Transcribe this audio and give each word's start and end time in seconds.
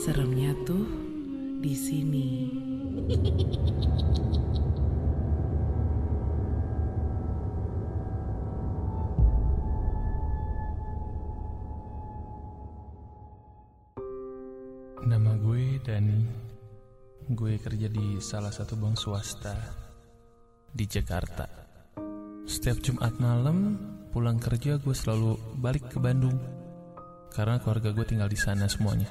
Seremnya 0.00 0.56
tuh 0.64 0.86
di 1.60 1.74
sini. 1.76 2.28
Nama 15.04 15.32
gue 15.36 15.80
Dani. 15.84 16.20
Gue 17.28 17.60
kerja 17.60 17.88
di 17.88 18.20
salah 18.20 18.52
satu 18.52 18.76
bank 18.76 18.96
swasta 18.96 19.52
di 20.68 20.84
Jakarta. 20.88 21.44
Setiap 22.44 22.80
Jumat 22.80 23.16
malam 23.20 23.76
pulang 24.12 24.36
kerja 24.40 24.76
gue 24.80 24.92
selalu 24.96 25.60
balik 25.60 25.92
ke 25.92 25.98
Bandung 26.00 26.53
karena 27.34 27.58
keluarga 27.58 27.90
gue 27.90 28.06
tinggal 28.06 28.30
di 28.30 28.38
sana 28.38 28.70
semuanya. 28.70 29.10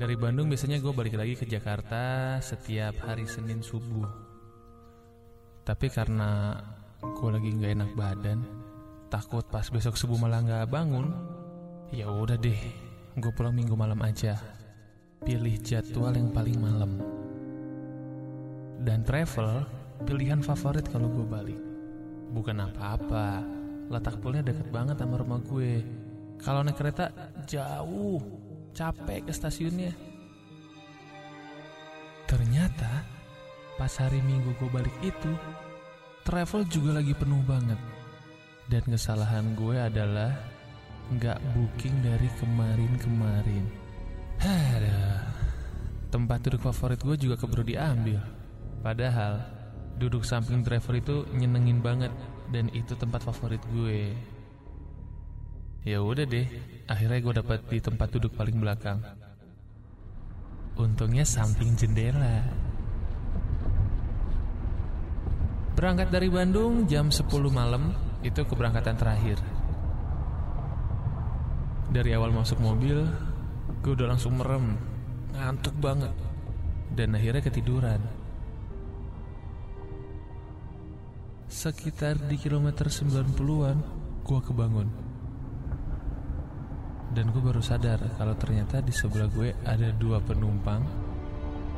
Dari 0.00 0.16
Bandung 0.16 0.48
biasanya 0.48 0.80
gue 0.80 0.92
balik 0.96 1.20
lagi 1.20 1.36
ke 1.36 1.44
Jakarta 1.44 2.40
setiap 2.40 3.04
hari 3.04 3.28
Senin 3.28 3.60
subuh. 3.60 4.08
Tapi 5.60 5.92
karena 5.92 6.56
gue 7.04 7.28
lagi 7.28 7.52
nggak 7.52 7.72
enak 7.76 7.90
badan, 7.92 8.40
takut 9.12 9.44
pas 9.44 9.68
besok 9.68 10.00
subuh 10.00 10.16
malah 10.16 10.40
nggak 10.40 10.72
bangun, 10.72 11.12
ya 11.92 12.08
udah 12.08 12.40
deh, 12.40 12.56
gue 13.20 13.32
pulang 13.36 13.52
minggu 13.52 13.76
malam 13.76 14.00
aja. 14.00 14.40
Pilih 15.20 15.60
jadwal 15.60 16.16
yang 16.16 16.32
paling 16.32 16.56
malam. 16.56 16.96
Dan 18.80 19.04
travel 19.04 19.68
pilihan 20.08 20.40
favorit 20.40 20.88
kalau 20.88 21.12
gue 21.12 21.28
balik. 21.28 21.60
Bukan 22.32 22.56
apa-apa, 22.56 23.44
letak 23.92 24.16
poolnya 24.24 24.40
deket 24.40 24.72
banget 24.72 24.96
sama 24.96 25.20
rumah 25.20 25.44
gue. 25.44 25.84
Kalau 26.40 26.64
naik 26.64 26.80
kereta 26.80 27.12
jauh, 27.44 28.20
capek 28.72 29.28
ke 29.28 29.32
stasiunnya. 29.32 29.92
Ternyata 32.24 33.04
pas 33.76 33.92
hari 34.00 34.24
minggu 34.24 34.56
gue 34.56 34.70
balik 34.72 34.96
itu, 35.04 35.32
travel 36.24 36.64
juga 36.70 37.00
lagi 37.00 37.12
penuh 37.12 37.42
banget. 37.44 37.76
Dan 38.70 38.86
kesalahan 38.86 39.52
gue 39.58 39.76
adalah 39.76 40.32
nggak 41.10 41.38
booking 41.52 41.96
dari 42.06 42.28
kemarin-kemarin. 42.38 43.64
Aduh, 44.40 45.20
tempat 46.08 46.38
duduk 46.46 46.64
favorit 46.70 47.02
gue 47.02 47.16
juga 47.18 47.36
keburu 47.36 47.66
diambil. 47.66 48.22
Padahal 48.80 49.44
duduk 50.00 50.24
samping 50.24 50.64
driver 50.64 50.96
itu 50.96 51.28
nyenengin 51.36 51.84
banget 51.84 52.14
dan 52.48 52.72
itu 52.72 52.96
tempat 52.96 53.20
favorit 53.26 53.60
gue. 53.74 54.16
Ya 55.80 56.04
udah 56.04 56.28
deh, 56.28 56.44
akhirnya 56.84 57.24
gue 57.24 57.34
dapat 57.40 57.64
di 57.72 57.80
tempat 57.80 58.12
duduk 58.12 58.36
paling 58.36 58.60
belakang. 58.60 59.00
Untungnya 60.76 61.24
samping 61.24 61.72
jendela. 61.72 62.44
Berangkat 65.72 66.12
dari 66.12 66.28
Bandung 66.28 66.84
jam 66.84 67.08
10 67.08 67.24
malam 67.48 67.96
itu 68.20 68.44
keberangkatan 68.44 68.96
terakhir. 69.00 69.40
Dari 71.88 72.12
awal 72.12 72.36
masuk 72.36 72.60
mobil, 72.60 73.00
gue 73.80 73.92
udah 73.96 74.12
langsung 74.12 74.36
merem, 74.36 74.76
ngantuk 75.32 75.72
banget, 75.80 76.12
dan 76.92 77.16
akhirnya 77.16 77.40
ketiduran. 77.40 78.04
Sekitar 81.48 82.20
di 82.28 82.36
kilometer 82.36 82.86
90-an, 82.86 83.80
gue 84.22 84.40
kebangun. 84.44 85.09
Dan 87.10 87.34
gue 87.34 87.42
baru 87.42 87.58
sadar 87.58 87.98
kalau 88.14 88.38
ternyata 88.38 88.78
di 88.78 88.94
sebelah 88.94 89.26
gue 89.34 89.50
ada 89.66 89.90
dua 89.98 90.22
penumpang, 90.22 90.78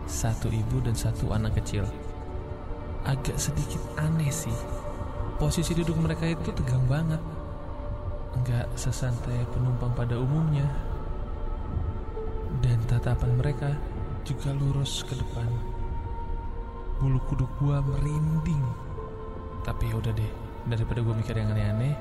satu 0.05 0.53
ibu 0.53 0.85
dan 0.85 0.93
satu 0.93 1.33
anak 1.33 1.57
kecil. 1.57 1.89
Agak 3.09 3.41
sedikit 3.41 3.81
aneh 3.97 4.29
sih, 4.29 4.53
posisi 5.41 5.73
duduk 5.73 5.97
mereka 5.97 6.29
itu 6.29 6.53
tegang 6.53 6.85
banget. 6.85 7.19
Nggak 8.45 8.77
sesantai 8.77 9.49
penumpang 9.57 9.97
pada 9.97 10.21
umumnya. 10.21 10.69
Dan 12.61 12.77
tatapan 12.85 13.33
mereka 13.41 13.73
juga 14.29 14.53
lurus 14.53 15.01
ke 15.09 15.17
depan. 15.17 15.49
Bulu 17.01 17.19
kuduk 17.33 17.49
gua 17.57 17.81
merinding. 17.81 18.63
Tapi 19.65 19.89
ya 19.89 19.97
udah 19.97 20.13
deh, 20.13 20.33
daripada 20.69 21.01
gue 21.01 21.15
mikir 21.17 21.35
yang 21.41 21.51
aneh-aneh, 21.57 21.95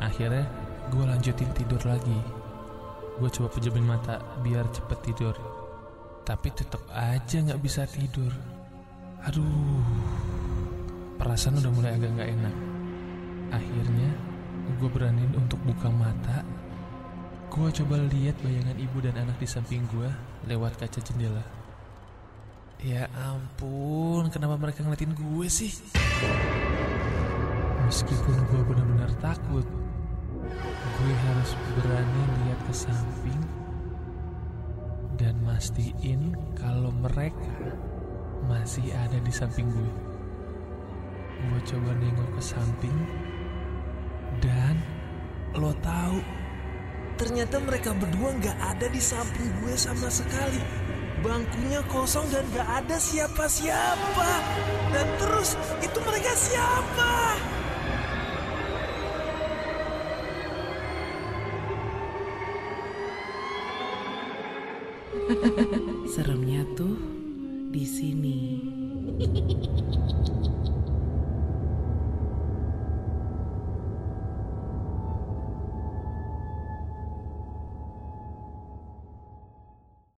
akhirnya 0.00 0.48
gue 0.88 1.04
lanjutin 1.04 1.50
tidur 1.52 1.82
lagi. 1.84 2.45
Gue 3.16 3.32
coba 3.32 3.48
pejamin 3.48 3.86
mata 3.88 4.20
biar 4.44 4.68
cepet 4.68 4.98
tidur. 5.00 5.34
Tapi 6.26 6.48
tetap 6.52 6.84
aja 6.92 7.40
nggak 7.40 7.60
bisa 7.64 7.88
tidur. 7.88 8.28
Aduh, 9.24 9.80
perasaan 11.16 11.56
udah 11.64 11.72
mulai 11.72 11.96
agak 11.96 12.12
nggak 12.12 12.30
enak. 12.36 12.54
Akhirnya, 13.56 14.10
gue 14.76 14.88
beraniin 14.92 15.32
untuk 15.32 15.56
buka 15.64 15.88
mata. 15.88 16.44
Gue 17.48 17.72
coba 17.72 17.96
lihat 18.12 18.36
bayangan 18.44 18.76
ibu 18.76 18.98
dan 19.00 19.16
anak 19.16 19.40
di 19.40 19.48
samping 19.48 19.88
gue 19.88 20.10
lewat 20.44 20.76
kaca 20.76 21.00
jendela. 21.00 21.40
Ya 22.84 23.08
ampun, 23.16 24.28
kenapa 24.28 24.60
mereka 24.60 24.84
ngeliatin 24.84 25.16
gue 25.16 25.46
sih? 25.48 25.72
Meskipun 27.88 28.36
gue 28.52 28.60
benar-benar 28.66 29.08
takut, 29.24 29.64
gue 30.84 31.12
harus 31.16 31.50
berani 31.80 32.24
samping 32.76 33.40
dan 35.16 35.32
mastiin 35.40 36.36
kalau 36.52 36.92
mereka 36.92 37.72
masih 38.44 38.92
ada 38.92 39.16
di 39.16 39.32
samping 39.32 39.64
gue. 39.72 39.92
Gue 41.40 41.60
coba 41.64 41.96
nengok 41.96 42.36
ke 42.36 42.42
samping 42.44 42.96
dan 44.44 44.76
lo 45.56 45.72
tahu 45.80 46.20
ternyata 47.16 47.56
mereka 47.64 47.96
berdua 47.96 48.36
nggak 48.36 48.58
ada 48.76 48.92
di 48.92 49.00
samping 49.00 49.48
gue 49.64 49.72
sama 49.72 50.12
sekali. 50.12 50.60
Bangkunya 51.24 51.80
kosong 51.88 52.28
dan 52.28 52.44
gak 52.52 52.84
ada 52.84 53.00
siapa-siapa. 53.00 54.30
Dan 54.92 55.06
terus 55.16 55.56
itu 55.80 55.98
mereka 56.04 56.36
siapa? 56.36 57.55
Seremnya 65.26 66.35